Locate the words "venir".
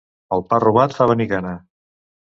1.13-1.29